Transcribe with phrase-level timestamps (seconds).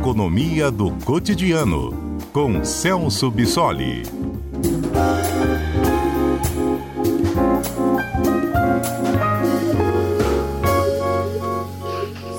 [0.00, 4.02] Economia do Cotidiano, com Celso Bissoli.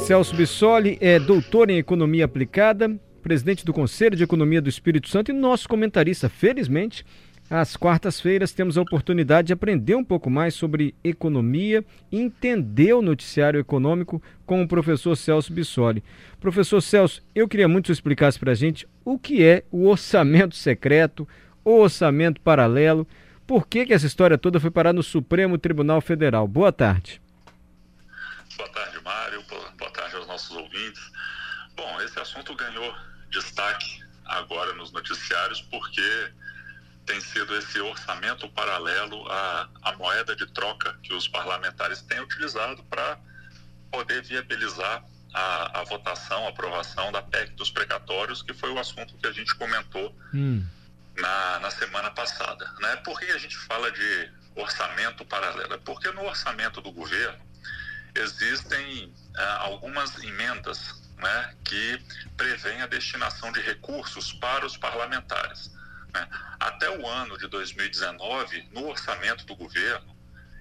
[0.08, 5.30] Celso Bissoli é doutor em Economia Aplicada, presidente do Conselho de Economia do Espírito Santo
[5.30, 6.28] e nosso comentarista.
[6.28, 7.06] Felizmente,
[7.52, 13.02] às quartas-feiras temos a oportunidade de aprender um pouco mais sobre economia e entender o
[13.02, 16.02] noticiário econômico com o professor Celso Bissoli.
[16.40, 19.90] Professor Celso, eu queria muito que você explicasse para a gente o que é o
[19.90, 21.28] orçamento secreto,
[21.66, 23.06] o orçamento paralelo,
[23.46, 26.48] por que, que essa história toda foi parar no Supremo Tribunal Federal.
[26.48, 27.22] Boa tarde.
[28.56, 29.44] Boa tarde, Mário.
[29.78, 31.02] Boa tarde aos nossos ouvintes.
[31.76, 32.94] Bom, esse assunto ganhou
[33.30, 36.32] destaque agora nos noticiários porque
[37.06, 42.84] tem sido esse orçamento paralelo à, à moeda de troca que os parlamentares têm utilizado
[42.84, 43.20] para
[43.92, 49.18] poder viabilizar a, a, votação, a aprovação da PEC dos precatórios, que foi o assunto
[49.18, 50.66] que a gente comentou hum.
[51.18, 52.72] na, na semana passada.
[52.80, 52.96] Né?
[52.98, 55.74] Por que a gente fala de orçamento paralelo?
[55.74, 57.40] É porque no orçamento do governo
[58.16, 62.04] existem ah, algumas emendas né, que
[62.36, 65.72] prevêem a destinação de recursos para os parlamentares.
[66.14, 66.28] Né?
[66.60, 70.16] Até o ano de 2019, no orçamento do governo,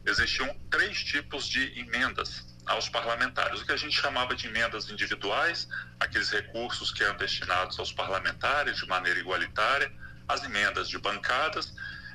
[0.06, 3.60] existiam três tipos de emendas aos parlamentares.
[3.60, 8.76] O que a gente chamava de emendas individuais, aqueles recursos que eram destinados aos parlamentares
[8.76, 9.92] de maneira igualitária,
[10.28, 11.74] as emendas de bancadas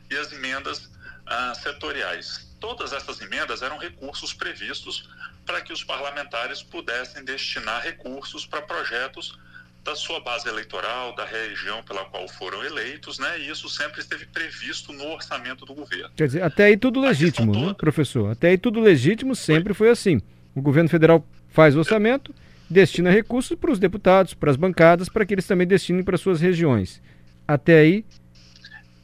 [0.09, 0.89] e as emendas
[1.25, 2.56] ah, setoriais.
[2.59, 5.09] Todas essas emendas eram recursos previstos
[5.45, 9.38] para que os parlamentares pudessem destinar recursos para projetos
[9.86, 13.39] da sua base eleitoral, da região pela qual foram eleitos, né?
[13.39, 16.09] E isso sempre esteve previsto no orçamento do governo.
[16.16, 18.31] Quer dizer, até aí tudo legítimo, né, professor?
[18.31, 20.19] Até aí tudo legítimo sempre foi assim.
[20.56, 22.33] O governo federal faz o orçamento,
[22.67, 26.41] destina recursos para os deputados, para as bancadas, para que eles também destinem para suas
[26.41, 27.00] regiões.
[27.47, 28.03] Até aí,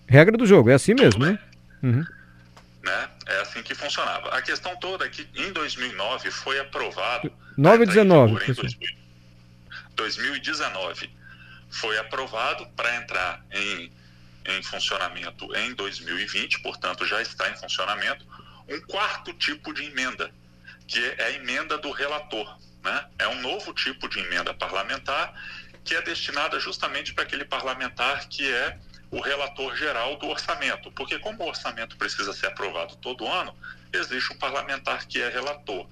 [0.08, 1.38] regra do jogo, é assim mesmo, né?
[1.84, 2.04] Uhum.
[2.84, 3.10] né?
[3.28, 4.30] É assim que funcionava.
[4.30, 7.32] A questão toda é que em 2009 foi aprovado.
[7.56, 9.01] 9 e 19.
[9.96, 11.10] 2019
[11.70, 13.92] foi aprovado para entrar em,
[14.46, 18.26] em funcionamento em 2020, portanto já está em funcionamento,
[18.68, 20.32] um quarto tipo de emenda,
[20.88, 22.58] que é a emenda do relator.
[22.84, 23.06] Né?
[23.20, 25.34] É um novo tipo de emenda parlamentar
[25.84, 28.78] que é destinada justamente para aquele parlamentar que é
[29.10, 33.56] o relator geral do orçamento, porque como o orçamento precisa ser aprovado todo ano,
[33.92, 35.86] existe um parlamentar que é relator.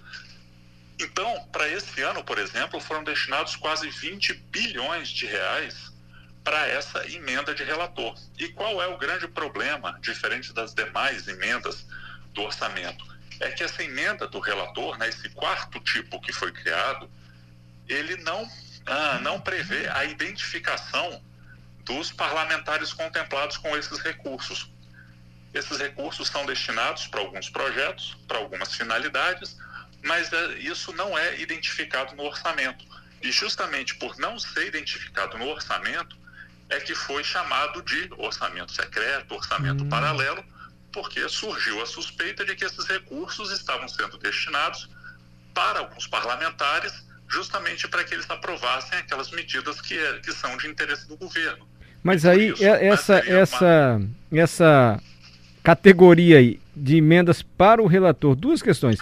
[1.00, 5.94] Então, para esse ano, por exemplo, foram destinados quase 20 bilhões de reais
[6.44, 8.16] para essa emenda de relator.
[8.38, 11.86] E qual é o grande problema, diferente das demais emendas
[12.34, 13.06] do orçamento?
[13.40, 17.10] É que essa emenda do relator, né, esse quarto tipo que foi criado,
[17.88, 18.46] ele não,
[18.86, 21.24] ah, não prevê a identificação
[21.86, 24.70] dos parlamentares contemplados com esses recursos.
[25.54, 29.58] Esses recursos são destinados para alguns projetos, para algumas finalidades,
[30.04, 32.86] mas é, isso não é identificado no orçamento.
[33.22, 36.18] E justamente por não ser identificado no orçamento,
[36.70, 39.90] é que foi chamado de orçamento secreto, orçamento hum.
[39.90, 40.44] paralelo,
[40.92, 44.90] porque surgiu a suspeita de que esses recursos estavam sendo destinados
[45.54, 46.94] para alguns parlamentares,
[47.28, 51.68] justamente para que eles aprovassem aquelas medidas que, é, que são de interesse do governo.
[52.02, 54.40] Mas aí, isso, essa, essa, uma...
[54.40, 55.02] essa
[55.62, 59.00] categoria de emendas para o relator, duas questões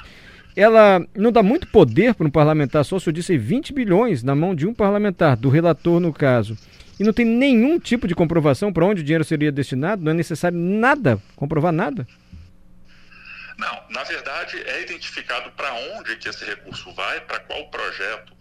[0.58, 4.34] ela não dá muito poder para um parlamentar só, se eu disse 20 bilhões na
[4.34, 6.58] mão de um parlamentar, do relator no caso,
[7.00, 10.16] e não tem nenhum tipo de comprovação para onde o dinheiro seria destinado, não é
[10.16, 12.08] necessário nada, comprovar nada?
[13.56, 18.34] Não, na verdade é identificado para onde que esse recurso vai, para qual projeto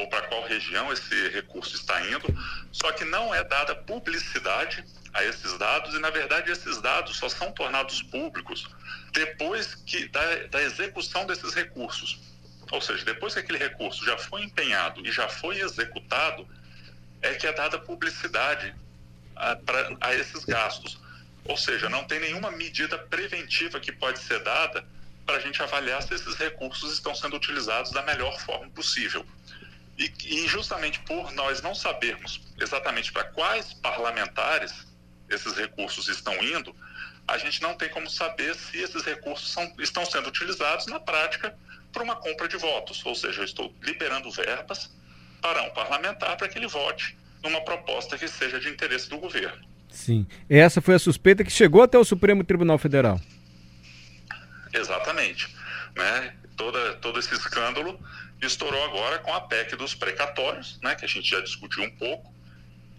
[0.00, 2.26] ou para qual região esse recurso está indo,
[2.72, 7.28] só que não é dada publicidade a esses dados e, na verdade, esses dados só
[7.28, 8.68] são tornados públicos
[9.12, 12.18] depois que da, da execução desses recursos.
[12.70, 16.48] Ou seja, depois que aquele recurso já foi empenhado e já foi executado,
[17.20, 18.74] é que é dada publicidade
[19.34, 20.98] a, pra, a esses gastos.
[21.44, 24.84] Ou seja, não tem nenhuma medida preventiva que pode ser dada
[25.26, 29.26] para a gente avaliar se esses recursos estão sendo utilizados da melhor forma possível.
[30.00, 34.72] E, e justamente por nós não sabermos exatamente para quais parlamentares
[35.28, 36.74] esses recursos estão indo,
[37.28, 41.54] a gente não tem como saber se esses recursos são, estão sendo utilizados na prática
[41.92, 43.04] para uma compra de votos.
[43.04, 44.90] Ou seja, eu estou liberando verbas
[45.42, 49.68] para um parlamentar para que ele vote numa proposta que seja de interesse do governo.
[49.90, 50.26] Sim.
[50.48, 53.20] Essa foi a suspeita que chegou até o Supremo Tribunal Federal.
[54.72, 55.54] Exatamente.
[55.94, 56.34] Né?
[56.60, 57.98] Toda, todo esse escândalo
[58.42, 62.32] estourou agora com a PEC dos precatórios, né, que a gente já discutiu um pouco,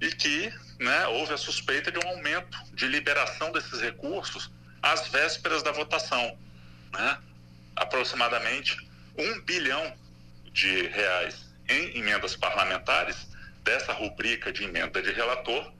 [0.01, 4.49] e que né, houve a suspeita de um aumento de liberação desses recursos
[4.81, 6.35] às vésperas da votação.
[6.91, 7.17] Né?
[7.75, 8.75] Aproximadamente
[9.15, 9.95] um bilhão
[10.51, 13.27] de reais em emendas parlamentares
[13.63, 15.71] dessa rubrica de emenda de relator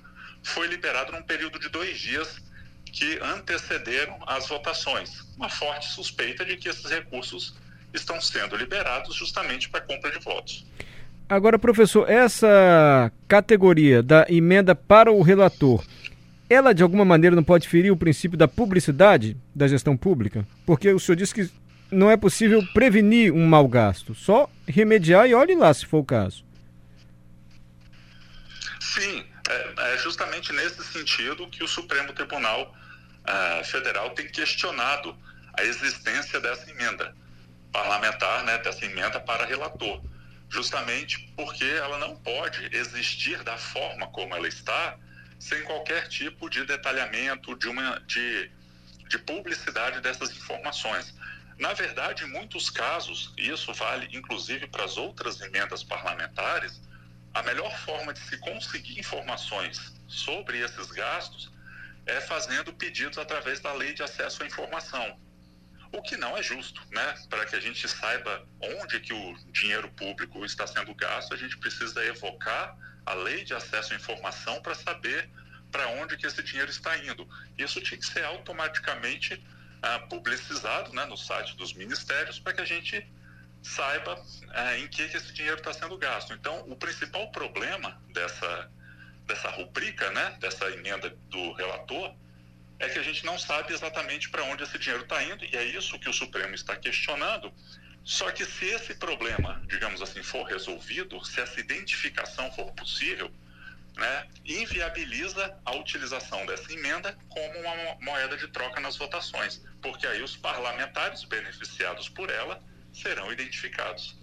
[0.43, 2.39] foi liberado num período de dois dias
[2.85, 5.21] que antecederam as votações.
[5.35, 7.55] Uma forte suspeita de que esses recursos
[7.93, 10.65] estão sendo liberados justamente para compra de votos.
[11.27, 15.81] Agora, professor, essa categoria da emenda para o relator,
[16.49, 20.45] ela de alguma maneira não pode ferir o princípio da publicidade da gestão pública?
[20.65, 21.49] Porque o senhor disse que
[21.89, 26.05] não é possível prevenir um mau gasto, só remediar e olhe lá se for o
[26.05, 26.43] caso.
[28.79, 32.75] Sim, é, é justamente nesse sentido que o Supremo Tribunal
[33.23, 35.15] uh, Federal tem questionado
[35.53, 37.15] a existência dessa emenda
[37.71, 40.01] parlamentar, né, dessa emenda para relator,
[40.49, 44.97] justamente porque ela não pode existir da forma como ela está,
[45.39, 48.51] sem qualquer tipo de detalhamento, de, uma, de,
[49.07, 51.15] de publicidade dessas informações.
[51.57, 56.81] Na verdade, em muitos casos, e isso vale inclusive para as outras emendas parlamentares,
[57.33, 61.51] a melhor forma de se conseguir informações sobre esses gastos
[62.05, 65.17] é fazendo pedidos através da lei de acesso à informação.
[65.93, 67.15] O que não é justo, né?
[67.29, 71.57] Para que a gente saiba onde que o dinheiro público está sendo gasto, a gente
[71.57, 75.29] precisa evocar a lei de acesso à informação para saber
[75.71, 77.27] para onde que esse dinheiro está indo.
[77.57, 79.43] Isso tinha que ser automaticamente
[79.81, 83.05] ah, publicizado né, no site dos ministérios para que a gente
[83.63, 86.33] saiba ah, em que, que esse dinheiro está sendo gasto.
[86.33, 88.69] Então, o principal problema dessa
[89.25, 92.13] dessa rubrica, né, dessa emenda do relator,
[92.81, 95.63] é que a gente não sabe exatamente para onde esse dinheiro está indo, e é
[95.63, 97.53] isso que o Supremo está questionando.
[98.03, 103.29] Só que se esse problema, digamos assim, for resolvido, se essa identificação for possível,
[103.95, 110.23] né, inviabiliza a utilização dessa emenda como uma moeda de troca nas votações, porque aí
[110.23, 112.59] os parlamentares beneficiados por ela
[112.91, 114.17] serão identificados.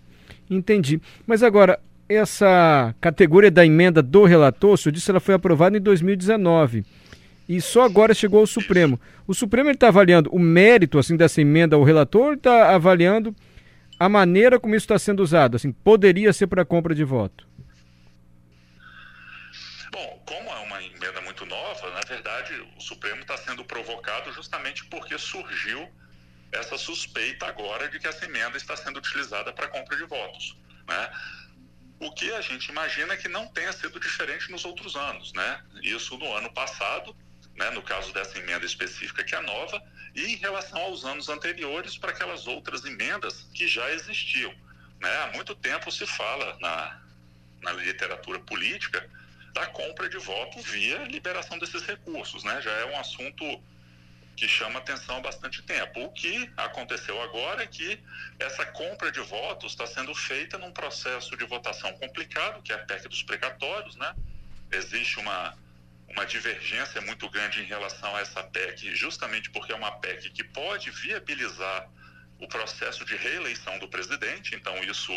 [0.51, 1.01] Entendi.
[1.25, 1.79] Mas agora,
[2.09, 6.85] essa categoria da emenda do relator, o senhor disse ela foi aprovada em 2019
[7.49, 9.01] e só agora chegou ao Supremo.
[9.27, 13.35] O Supremo está avaliando o mérito assim dessa emenda ao relator está avaliando
[13.99, 15.57] a maneira como isso está sendo usado?
[15.57, 17.49] Assim, poderia ser para compra de voto?
[19.91, 24.85] Bom, como é uma emenda muito nova, na verdade o Supremo está sendo provocado justamente
[24.85, 25.89] porque surgiu
[26.53, 30.57] essa suspeita agora de que essa emenda está sendo utilizada para compra de votos.
[30.87, 31.11] Né?
[32.01, 35.61] O que a gente imagina que não tenha sido diferente nos outros anos, né?
[35.83, 37.15] Isso no ano passado,
[37.59, 39.83] né, no caso dessa emenda específica que é nova,
[40.15, 44.55] e em relação aos anos anteriores para aquelas outras emendas que já existiam.
[45.01, 45.17] Né?
[45.23, 47.01] Há muito tempo se fala na,
[47.63, 49.09] na literatura política
[49.53, 52.61] da compra de voto via liberação desses recursos, né?
[52.63, 53.45] Já é um assunto
[54.37, 56.05] que chama atenção há bastante tempo.
[56.05, 57.99] O que aconteceu agora é que
[58.39, 62.79] essa compra de votos está sendo feita num processo de votação complicado, que é a
[62.79, 64.15] PEC dos precatórios, né?
[64.71, 65.57] Existe uma,
[66.19, 70.43] uma divergência muito grande em relação a essa PEC, justamente porque é uma PEC que
[70.43, 71.89] pode viabilizar
[72.41, 75.13] o processo de reeleição do presidente, então isso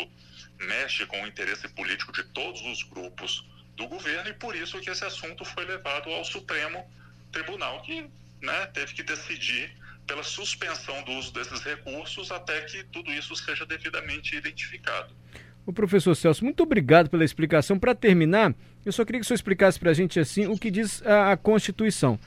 [0.60, 4.90] mexe com o interesse político de todos os grupos do governo e por isso que
[4.90, 6.88] esse assunto foi levado ao Supremo
[7.32, 8.08] Tribunal, que
[8.40, 9.76] né, teve que decidir
[10.06, 15.16] pela suspensão do uso desses recursos até que tudo isso seja devidamente identificado.
[15.64, 17.78] O professor Celso, muito obrigado pela explicação.
[17.78, 18.52] Para terminar,
[18.84, 21.32] eu só queria que o senhor explicasse para a gente assim o que diz a,
[21.32, 22.18] a, Constituição.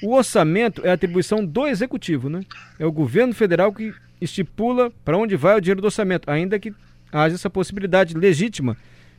[0.00, 2.42] O orçamento é atribuição do Executivo, né?
[2.78, 6.72] É o governo federal que estipula para onde vai o dinheiro do orçamento, ainda que
[7.12, 8.76] haja essa possibilidade legítima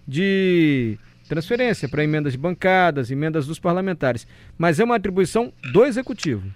[0.07, 4.25] de transferência para emendas de bancadas, emendas dos parlamentares.
[4.57, 6.49] Mas é uma atribuição do Executivo.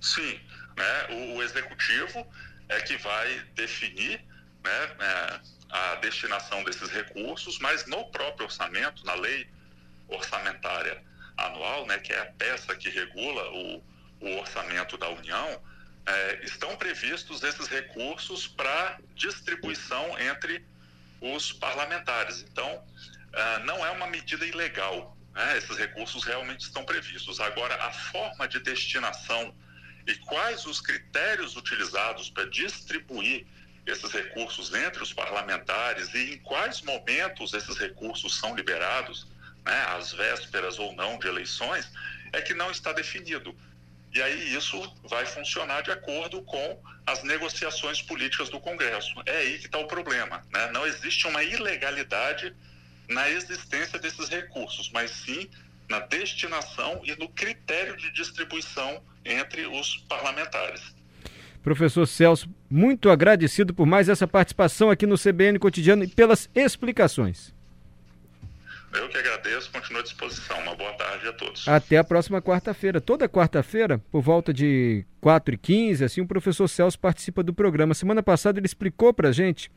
[0.00, 0.34] Sim,
[0.76, 1.06] né?
[1.10, 2.26] o, o Executivo
[2.68, 4.20] é que vai definir
[4.64, 9.48] né, é, a destinação desses recursos, mas no próprio orçamento, na lei
[10.08, 11.02] orçamentária
[11.36, 13.84] anual, né, que é a peça que regula o,
[14.20, 15.62] o orçamento da União,
[16.06, 20.64] é, estão previstos esses recursos para distribuição entre
[21.20, 22.42] os parlamentares.
[22.42, 25.16] Então, uh, não é uma medida ilegal.
[25.34, 25.58] Né?
[25.58, 27.40] Esses recursos realmente estão previstos.
[27.40, 29.54] Agora, a forma de destinação
[30.06, 33.46] e quais os critérios utilizados para distribuir
[33.90, 39.26] esses recursos entre os parlamentares e em quais momentos esses recursos são liberados,
[39.64, 41.90] né, às vésperas ou não de eleições,
[42.32, 43.56] é que não está definido.
[44.14, 49.14] e aí isso vai funcionar de acordo com as negociações políticas do Congresso.
[49.26, 50.42] É aí que está o problema.
[50.50, 50.70] Né?
[50.72, 52.54] Não existe uma ilegalidade
[53.06, 55.48] na existência desses recursos, mas sim
[55.88, 60.82] na destinação e no critério de distribuição entre os parlamentares.
[61.62, 67.54] Professor Celso, muito agradecido por mais essa participação aqui no CBN Cotidiano e pelas explicações.
[68.92, 70.58] Eu que agradeço, continuo à disposição.
[70.60, 71.68] Uma boa tarde a todos.
[71.68, 73.00] Até a próxima quarta-feira.
[73.00, 77.92] Toda quarta-feira, por volta de 4h15, assim, o professor Celso participa do programa.
[77.92, 79.70] Semana passada ele explicou para a gente,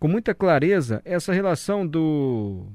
[0.00, 2.66] com muita clareza, essa relação do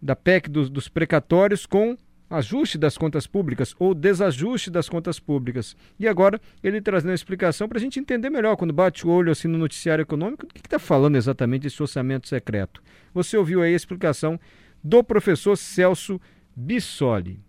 [0.00, 1.96] da PEC dos, dos precatórios com
[2.30, 5.76] ajuste das contas públicas ou desajuste das contas públicas.
[5.98, 9.32] E agora ele trazendo a explicação para a gente entender melhor, quando bate o olho
[9.32, 12.80] assim no noticiário econômico, o que está falando exatamente esse orçamento secreto.
[13.12, 14.38] Você ouviu aí a explicação
[14.82, 16.20] do professor Celso
[16.54, 17.40] Bissoli.